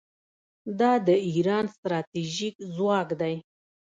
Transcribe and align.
دا 0.79 0.91
د 1.07 1.09
ایران 1.27 1.65
ستراتیژیک 1.75 2.55
ځواک 2.75 3.09
دی. 3.21 3.35